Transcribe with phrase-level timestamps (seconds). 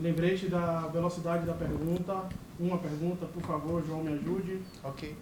[0.00, 2.14] Lembrete da velocidade da pergunta.
[2.58, 4.60] Uma pergunta, por favor, João, me ajude.
[4.84, 5.14] Ok.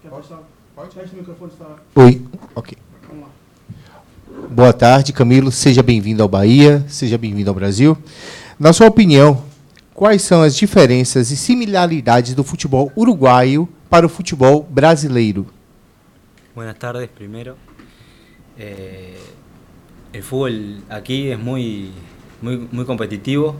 [0.00, 0.22] Quer Pode?
[0.28, 0.42] testar?
[0.76, 0.94] Pode?
[0.94, 1.76] Teste o microfone está.
[1.96, 2.78] Oi, ok.
[3.08, 4.46] Vamos lá.
[4.48, 5.50] Boa tarde, Camilo.
[5.50, 7.98] Seja bem-vindo ao Bahia, seja bem-vindo ao Brasil.
[8.60, 9.42] Na sua opinião,
[9.92, 15.46] quais são as diferenças e similaridades do futebol uruguaio para o futebol brasileiro?
[16.54, 17.56] Buenas tardes, primero.
[18.56, 19.18] Eh,
[20.12, 21.90] el fútbol aquí es muy,
[22.42, 23.56] muy, muy competitivo.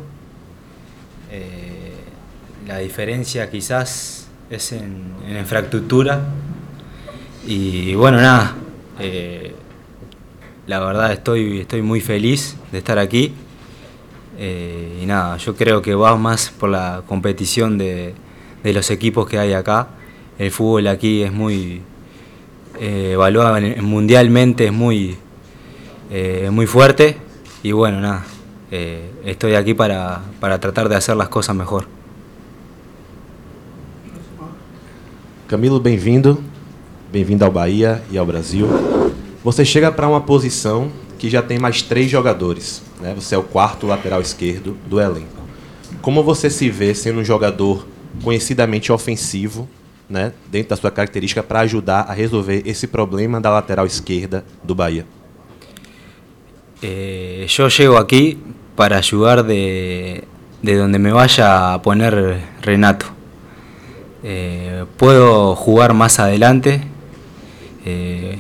[1.31, 1.93] Eh,
[2.67, 6.23] la diferencia quizás es en, en infraestructura.
[7.47, 8.55] Y bueno, nada.
[9.01, 9.55] eh,
[10.67, 13.33] la verdad estoy, estoy muy feliz de estar aquí.
[14.39, 18.15] Eh, y nada, yo creo que va más por la competición de,
[18.63, 19.89] de los equipos que hay acá.
[20.39, 21.83] El fútbol aquí es muy,
[22.81, 25.17] evaluado en- mundialmente es muy,
[26.51, 27.17] muy fuerte
[27.63, 28.25] y bueno, nada,
[28.75, 31.87] eh, estoy aquí para, para tratar de hacer las cosas mejor.
[35.47, 36.43] Camilo, bem-vindo.
[37.13, 38.67] Bem-vindo ao Bahia e ao Brasil.
[39.45, 42.83] Você chega para uma posição que já tem mais três jogadores.
[43.01, 43.15] Né?
[43.15, 45.45] Você é o quarto lateral esquerdo do elenco.
[46.03, 47.87] Como você se vê sendo um jogador
[48.25, 49.69] conhecidamente ofensivo,
[50.11, 50.33] né?
[50.51, 55.07] dentro da sua característica, para ajudar a resolver esse problema da lateral esquerda do Bahia?
[56.87, 58.37] Eh, yo llego aquí
[58.77, 60.25] para ayudar de,
[60.63, 63.07] de donde me vaya a poner Renato.
[64.23, 66.81] Eh, puedo jugar más adelante,
[67.85, 68.39] eh,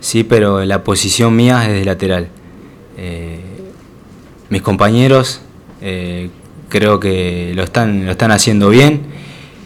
[0.00, 2.28] sí, pero la posición mía es de lateral.
[2.98, 3.38] Eh,
[4.48, 5.42] mis compañeros
[6.68, 9.02] creo que lo están, lo están haciendo bien.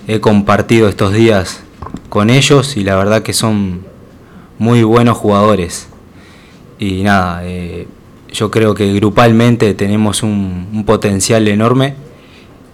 [0.07, 1.63] He compartido estos días
[2.11, 3.87] con ellos y la verdad que son
[4.59, 5.89] muy buenos jugadores.
[6.79, 7.43] Y nada,
[8.35, 11.95] yo creo que grupalmente tenemos un, un potencial enorme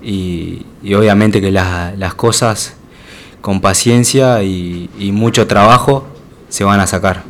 [0.02, 2.74] y, y obviamente que las, las cosas
[3.42, 6.06] con paciencia y, y mucho trabajo
[6.48, 7.22] se a sacar.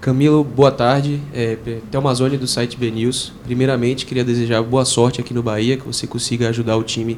[0.00, 1.20] Camilo, boa tarde.
[1.34, 3.32] É, P- Thelmazone do site BNews.
[3.44, 7.16] Primeiramente, queria desejar boa sorte aqui no Bahia, que você consiga ajudar o time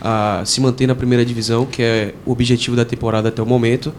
[0.00, 3.92] a se manter na primeira divisão, que é o objetivo da temporada até o momento.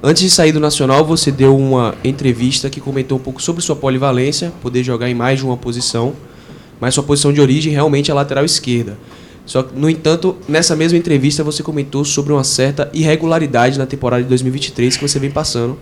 [0.00, 3.74] Antes de sair do Nacional, você deu uma entrevista que comentou um pouco sobre sua
[3.74, 6.14] polivalência, poder jogar em mais de uma posição,
[6.80, 8.96] mas sua posição de origem realmente é lateral esquerda.
[9.44, 14.22] Só que, no entanto, nessa mesma entrevista você comentou sobre uma certa irregularidade na temporada
[14.22, 15.76] de 2023 que você vem passando,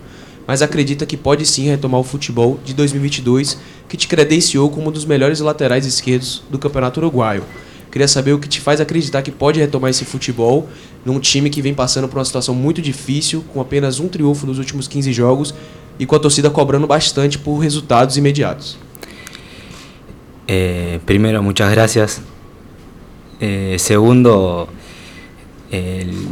[0.47, 4.91] mas acredita que pode sim retomar o futebol de 2022, que te credenciou como um
[4.91, 7.43] dos melhores laterais esquerdos do Campeonato Uruguaio.
[7.91, 10.67] Queria saber o que te faz acreditar que pode retomar esse futebol
[11.07, 14.57] num time que vem passando por uma situação muito difícil, com apenas um triunfo nos
[14.59, 15.53] últimos 15 jogos
[15.97, 18.77] e com a torcida cobrando bastante por resultados imediatos.
[20.47, 22.21] Eh, primero, muchas gracias.
[23.39, 24.67] Eh, segundo,
[25.71, 26.27] el-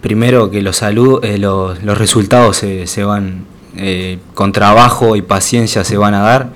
[0.00, 3.44] primero que los, saludo, eh, los, los resultados se, se van,
[3.76, 6.50] eh, con trabajo y paciencia se van a dar.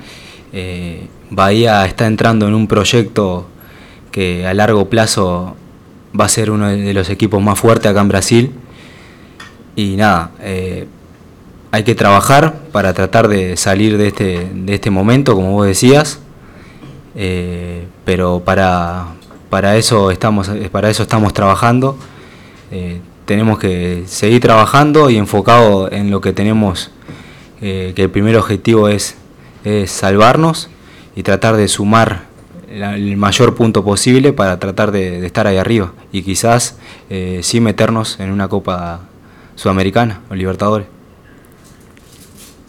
[0.53, 3.47] Eh, Bahía está entrando en un proyecto
[4.11, 5.57] que a largo plazo
[6.19, 8.53] va a ser uno de los equipos más fuertes acá en Brasil.
[9.75, 10.87] Y nada, eh,
[11.71, 16.19] hay que trabajar para tratar de salir de este, de este momento, como vos decías.
[17.15, 19.07] Eh, pero para,
[19.51, 21.97] para, eso estamos, eh, para eso estamos trabajando.
[23.27, 26.91] Tenemos que seguir trabajando y enfocado en lo que tenemos,
[27.61, 29.15] que el primer objetivo es,
[29.63, 30.71] es salvarnos
[31.15, 32.32] y tratar de sumar
[32.73, 36.77] la- el mayor punto posible para tratar de, de estar ahí arriba y quizás
[37.11, 39.01] eh, sí meternos en una Copa
[39.55, 40.87] Sudamericana o Libertadores.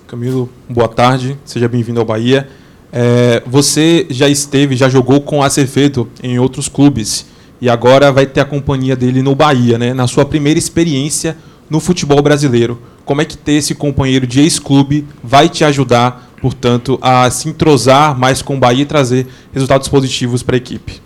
[0.08, 2.48] Camilo, boa tarde, seja bem-vindo ao Bahia.
[2.92, 7.26] É, você já esteve, já jogou com Acevedo em outros clubes
[7.60, 9.94] e agora vai ter a companhia dele no Bahia, né?
[9.94, 11.36] Na sua primeira experiência
[11.70, 12.80] no futebol brasileiro.
[13.04, 18.18] Como é que ter esse companheiro de ex-clube vai te ajudar, portanto, a se entrosar
[18.20, 21.00] mais com o Bahia e trazer resultados positivos para a equipe?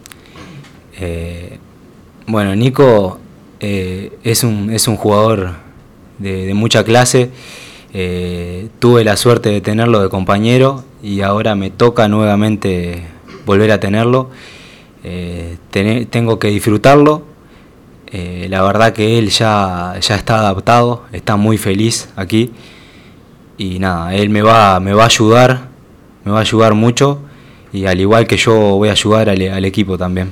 [1.00, 1.60] Eh,
[2.26, 3.20] bueno, Nico
[3.60, 5.54] eh, es, un, es un jugador
[6.18, 7.30] de, de mucha clase.
[7.94, 13.04] Eh, tuve la suerte de tenerlo de compañero y ahora me toca nuevamente
[13.46, 14.30] volver a tenerlo.
[15.04, 17.22] Eh, tené- tengo que disfrutarlo.
[18.08, 22.52] Eh, la verdad que él ya, ya está adaptado, está muy feliz aquí.
[23.58, 25.68] Y nada, él me va, me va a ayudar,
[26.24, 27.20] me va a ayudar mucho.
[27.74, 30.32] Y al igual que yo voy a ayudar al- al equipo también.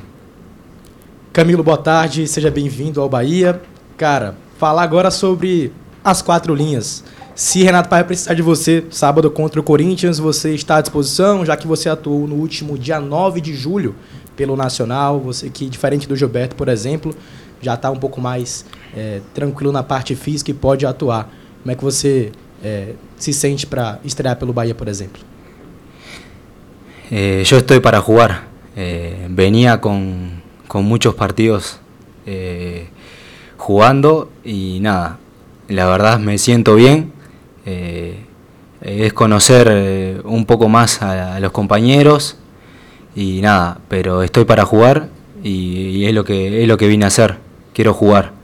[1.34, 3.60] Camilo, boa tarde, seja bem-vindo ao Bahia.
[3.98, 5.72] Cara, falar agora sobre
[6.04, 7.04] as quatro linhas.
[7.34, 11.58] Se Renato Paiva precisar de você sábado contra o Corinthians, você está à disposição, já
[11.58, 13.94] que você atuou no último dia 9 de julho
[14.38, 17.14] pelo Nacional, você que, diferente do Gilberto, por exemplo,
[17.62, 21.30] já está um pouco mais é, tranquilo na parte física e pode atuar.
[21.62, 22.32] Como é que você
[23.18, 25.24] se sente para estrear pelo Bahia, por exemplo?
[27.12, 28.56] Eh, yo estoy para jugar.
[28.76, 31.80] Eh, venía con, muchos partidos
[32.26, 32.90] eh,
[33.56, 35.20] jugando y nada,
[35.70, 37.14] la verdad me siento bien.
[37.66, 38.18] Eh,
[38.82, 42.38] es conocer un poco más a, a los compañeros
[43.16, 45.08] y nada, pero estoy para jugar
[45.42, 47.38] y, y es, lo que, es lo que vine a hacer.
[47.74, 48.35] Quiero jugar.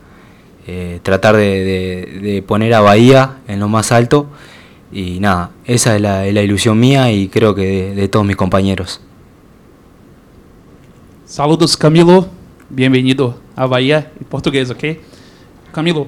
[0.74, 4.28] Eh, tratar de, de- de poner a Bahía en lo más alto
[4.90, 8.26] y nada, esa es la, es la ilusión mía y creo que de- de todos
[8.26, 9.02] mis compañeros.
[11.26, 12.26] Saludos, Camilo.
[12.70, 15.02] Bem-vindo à Bahia, em português, ok?
[15.74, 16.08] Camilo,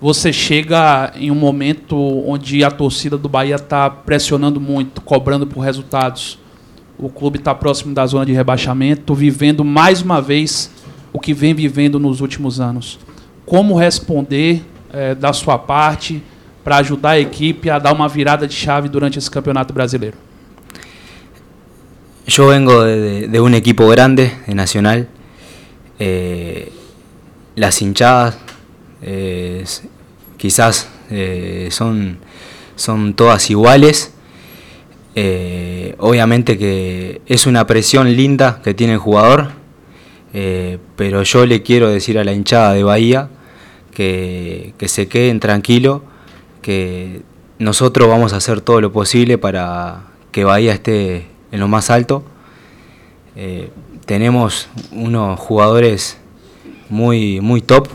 [0.00, 1.96] você chega em um momento
[2.26, 6.36] onde a torcida do Bahia está pressionando muito, cobrando por resultados.
[6.98, 10.68] O clube está próximo da zona de rebaixamento, vivendo mais uma vez
[11.12, 12.98] o que vem vivendo nos últimos anos.
[13.50, 14.62] Como responder
[14.94, 16.22] eh, da sua parte
[16.62, 20.16] para ajudar a equipe a dar uma virada de chave durante esse campeonato brasileiro?
[22.28, 25.08] Yo vengo de, un equipo grande, de Nacional.
[25.98, 26.70] Eh,
[27.56, 28.38] las hinchadas
[29.02, 29.64] eh,
[30.38, 32.18] quizás eh, son,
[32.76, 34.14] son todas iguales.
[35.98, 39.50] Obviamente que es una presión linda que tiene el jugador,
[40.94, 43.28] pero yo le quiero decir a la hinchada de Bahía
[43.92, 46.02] que, se queden tranquilos,
[46.62, 47.22] que
[47.58, 52.22] nosotros vamos a hacer todo lo posible para que Bahía esté en lo más alto.
[53.36, 53.70] Eh,
[54.06, 56.18] tenemos unos jugadores
[56.88, 57.88] muy, muy top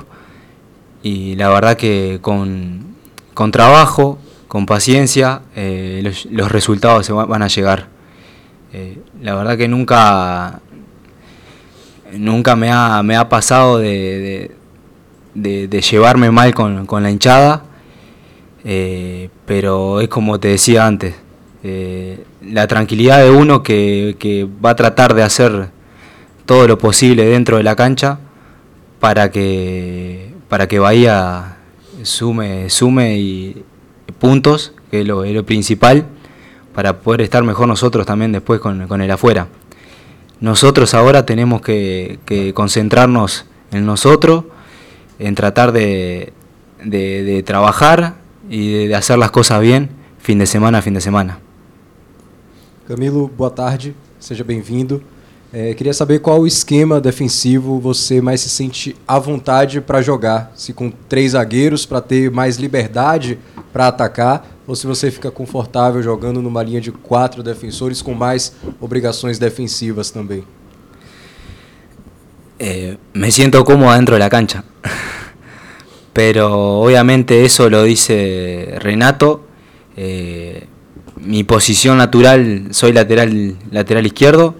[1.03, 2.95] y la verdad que con,
[3.33, 4.17] con trabajo,
[4.47, 7.87] con paciencia, eh, los, resultados se va- van a llegar.
[8.73, 10.61] Eh, la verdad que nunca,
[12.13, 14.51] nunca me ha, me ha pasado de-
[15.35, 17.63] de- llevarme mal con, con la hinchada,
[18.63, 21.13] eh, pero es como te decía antes,
[21.63, 25.69] eh, la tranquilidad de uno que, que va a tratar de hacer
[26.45, 28.19] todo lo posible dentro de la cancha
[28.99, 31.57] para que, para que Bahía
[32.03, 33.63] sume, sume y
[34.19, 36.05] puntos, que es lo, es principal,
[36.73, 39.47] para poder estar mejor nosotros también después con, con el afuera.
[40.39, 44.43] Nosotros ahora tenemos que concentrarnos en nosotros,
[45.19, 46.31] en tratar de,
[46.83, 48.15] de- de trabajar
[48.49, 49.89] y de, hacer las cosas bien
[50.19, 51.39] fin de semana a fin de semana.
[52.87, 55.01] Camilo, boa tarde, seja bem-vindo.
[55.53, 60.51] É, queria saber qual esquema defensivo você mais se sente à vontade para jogar.
[60.55, 63.39] Se com três zagueiros para ter mais liberdade
[63.71, 68.53] para atacar, ou se você fica confortável jogando numa linha de quatro defensores com mais
[68.81, 70.43] obrigações defensivas também.
[72.59, 74.63] Eh, me siento cómodo dentro de la cancha.
[76.15, 79.45] Pero obviamente eso lo dice Renato.
[79.97, 80.63] Eh,
[81.17, 84.55] mi posición natural, soy lateral, lateral izquierdo.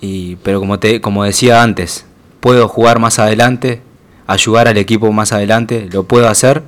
[0.00, 2.06] Y, pero como, te, como decía antes,
[2.38, 3.82] puedo jugar más adelante,
[4.28, 6.62] ayudar al equipo más adelante, lo puedo hacer.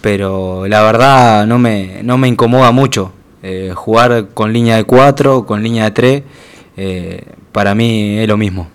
[0.00, 3.12] Pero la verdad no me, no me incomoda mucho.
[3.44, 6.22] Eh, jugar con línea de 4, con línea de 3,
[7.52, 8.68] para mí es lo mismo.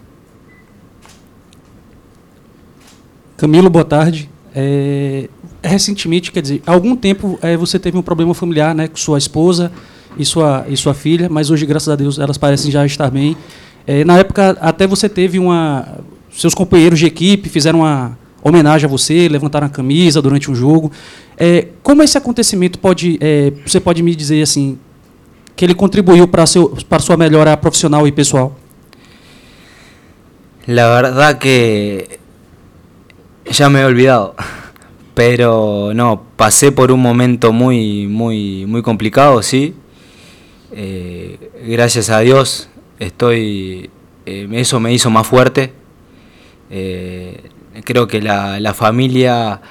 [3.41, 4.29] Camilo, boa tarde.
[4.55, 5.27] É,
[5.63, 9.17] recentemente, quer dizer, há algum tempo é, você teve um problema familiar né, com sua
[9.17, 9.71] esposa
[10.15, 13.36] e sua, e sua filha, mas hoje, graças a Deus, elas parecem já estar bem.
[13.88, 15.88] É, na época, até você teve uma.
[16.31, 20.91] Seus companheiros de equipe fizeram uma homenagem a você, levantaram a camisa durante um jogo.
[21.36, 23.17] É, como esse acontecimento pode.
[23.19, 24.77] é, você pode me dizer assim.
[25.55, 28.55] Que ele contribuiu para sua melhora profissional e pessoal?
[30.67, 32.20] La verdad que
[33.45, 34.36] ya me he olvidado.
[35.13, 39.75] Pero no, pasé por un momento muy, muy, muy complicado, sí.
[40.74, 43.89] Eh, gracias a Dios estoy,
[44.25, 45.74] eh, eso me hizo más fuerte.
[46.69, 47.50] Eh,
[47.83, 49.62] creo que la, la familia,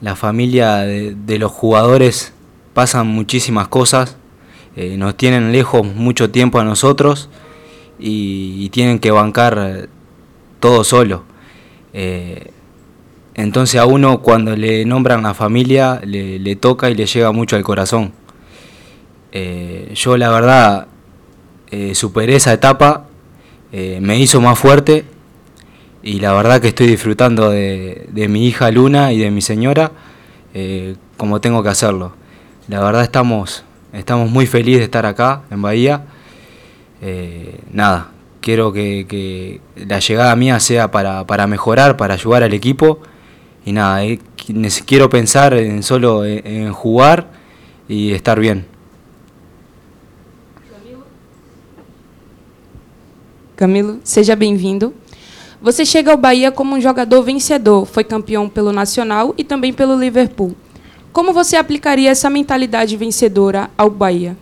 [0.00, 2.32] la familia de, los jugadores
[2.72, 4.16] pasan muchísimas cosas.
[4.76, 7.28] nos tienen lejos mucho tiempo a nosotros
[7.98, 9.88] y, tienen que bancar
[10.60, 11.24] todo solo.
[13.34, 17.56] Entonces a uno cuando le nombran a familia le, le toca y le llega mucho
[17.56, 18.12] al corazón.
[19.36, 20.86] Eh, yo la verdad
[21.72, 23.06] eh, superé esa etapa,
[23.72, 25.04] eh, me hizo más fuerte
[26.04, 29.90] y la verdad que estoy disfrutando de, de mi hija Luna y de mi señora
[31.16, 32.14] como tengo que hacerlo.
[32.68, 36.04] la verdad estamos, estamos muy felices de estar acá en Bahía.
[37.72, 43.00] Nada, quiero que, que la llegada mía sea para, para mejorar, para ayudar al equipo.
[43.64, 44.18] Y nada, eh,
[44.86, 47.28] quiero pensar en solo en, en jugar
[47.88, 48.66] y estar bien.
[53.56, 54.92] Camilo, seja bem-vindo.
[55.62, 59.98] Você chega ao Bahia como um jogador vencedor, foi campeão pelo Nacional e também pelo
[59.98, 60.54] Liverpool.
[61.12, 64.36] Como você aplicaria essa mentalidade vencedora ao Bahia?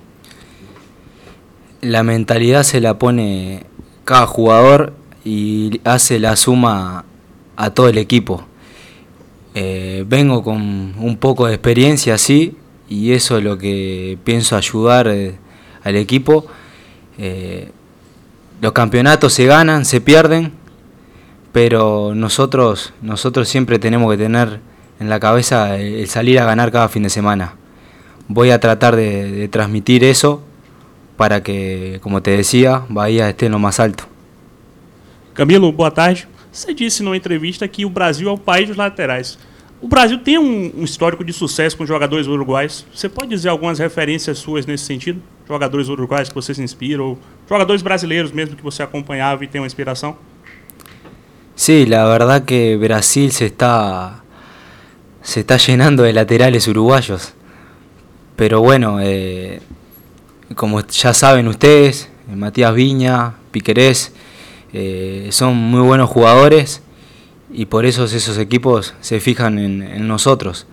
[1.82, 3.64] La mentalidad se la pone
[4.04, 7.04] cada jugador y hace la suma
[7.56, 8.42] a todo el equipo.
[9.54, 12.56] Eh, vengo con un poco de experiencia, sí,
[12.88, 15.34] y eso es lo que pienso ayudar eh,
[15.84, 16.46] al equipo.
[17.18, 17.70] Eh,
[18.60, 20.52] los campeonatos se ganan, se pierden,
[21.52, 24.60] pero nosotros, nosotros siempre tenemos que tener
[25.00, 27.56] en la cabeza el, salir a ganar cada fin de semana.
[28.28, 30.42] Voy a tratar de, de transmitir eso
[31.16, 34.04] para que, como te decía, Bahía esté en lo más alto.
[35.34, 36.26] Camilo, boa tarde.
[36.52, 39.38] Você disse numa entrevista que o Brasil é o país dos laterais.
[39.80, 42.84] O Brasil tem um, um histórico de sucesso com jogadores uruguais.
[42.94, 45.20] Você pode dizer algumas referências suas nesse sentido?
[45.48, 47.18] Jogadores uruguais que você se inspira, ou
[47.48, 50.16] jogadores brasileiros mesmo que você acompanhava e tem uma inspiração?
[51.56, 54.22] Sí, la verdad que Brasil se está,
[55.22, 57.32] se está llenando de laterales uruguayos.
[58.36, 59.60] Pero bueno, eh,
[60.54, 64.12] como ya saben ustedes, Matías Viña, Piquerés,
[64.72, 66.82] eh, son muy buenos jugadores
[67.52, 70.66] y por eso esos equipos se fijan en, nosotros.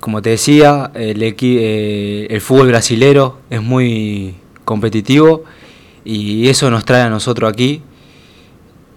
[0.00, 5.44] Como te decía, el, eh, el fútbol brasilero es muy competitivo
[6.04, 7.82] y eso nos trae a nosotros aquí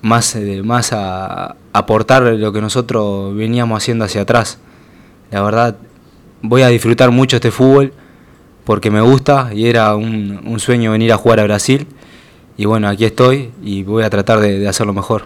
[0.02, 4.58] más, eh, más a aportar lo que nosotros veníamos haciendo hacia atrás.
[5.30, 5.78] La verdad,
[6.42, 7.94] voy a disfrutar mucho este fútbol
[8.64, 11.88] porque me gusta y era un sueño venir a jugar a Brasil.
[12.58, 15.26] Y bueno, aquí estoy y voy a tratar de, de hacerlo mejor.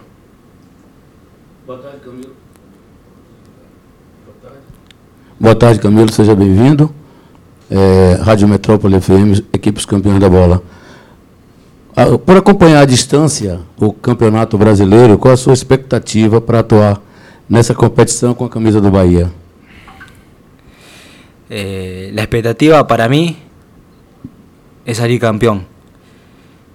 [5.40, 6.94] Boa tarde, Camilo, seja bem-vindo.
[7.70, 10.62] É, Rádio Metrópole FM, equipes campeões da bola.
[11.96, 17.02] Ah, Por acompanhar à distância o Campeonato Brasileiro, qual a sua expectativa para atuar
[17.50, 19.32] nessa competição com a camisa do Bahia?
[21.50, 23.38] Eh, la expectativa para mí
[24.86, 25.71] es salir campeón.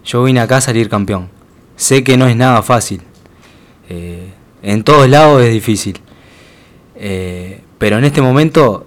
[0.07, 1.29] Yo vine acá a salir campeón.
[1.75, 3.03] Sé que no es nada fácil.
[3.89, 4.31] Eh,
[4.63, 6.01] en todos lados es difícil.
[6.95, 8.87] Eh, pero en este momento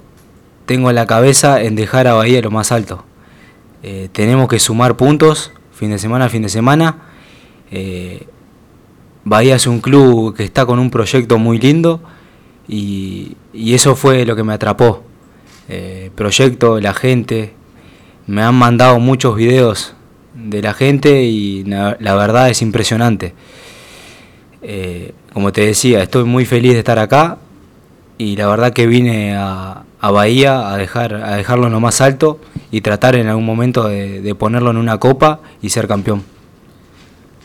[0.65, 3.03] tengo la cabeza en dejar a Bahía lo más alto.
[3.83, 6.97] Eh, tenemos que sumar puntos fin de semana a fin de semana.
[9.25, 12.01] Bahía es un club que está con un proyecto muy lindo
[12.67, 15.03] y, y eso fue lo que me atrapó.
[16.15, 17.53] Proyecto, la gente,
[18.25, 19.95] me han mandado muchos videos
[20.45, 23.33] de la gente y la, la verdad es impresionante.
[24.61, 27.37] Eh, como te decía, estoy muy feliz de estar acá
[28.17, 32.01] y la verdad que vine a, a Bahía a, dejar, a dejarlo en lo más
[32.01, 32.39] alto
[32.71, 36.23] y tratar en algún momento de, de ponerlo en una copa y ser campeón.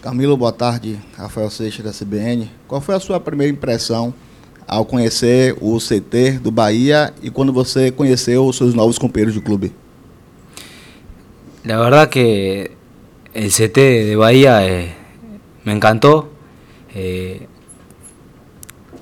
[0.03, 0.99] Camilo, boa tarde.
[1.17, 2.51] Rafael Seixas da CBN.
[2.69, 4.13] Qual foi a sua primeira impressão
[4.67, 9.41] ao conhecer o CT do Bahia e quando você conheceu os seus novos companheiros de
[9.41, 9.73] clube?
[11.65, 12.73] La verdad que
[13.35, 14.95] el CT de Bahía eh,
[15.65, 16.31] me encantó.
[16.95, 17.47] Eh,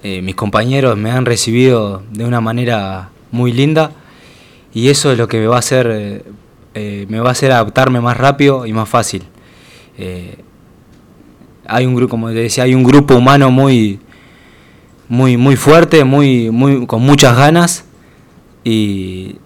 [0.03, 3.93] eh, mis compañeros me han recibido de una manera muy linda
[4.75, 6.25] y eso es lo que me va a hacer,
[6.75, 9.23] me va a hacer adaptarme más rápido y más fácil.
[11.67, 14.01] Hay un grupo, como te decía, hay un grupo humano muy,
[15.09, 17.85] muy, muy fuerte, muy, muy, con muchas ganas
[18.65, 19.37] y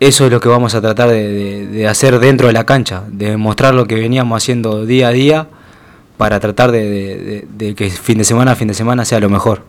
[0.00, 3.74] eso es lo que vamos a tratar de, hacer dentro de la cancha, de mostrar
[3.74, 5.48] lo que veníamos haciendo día a día
[6.16, 9.62] para tratar de- de que fin de semana a fin de semana sea lo mejor.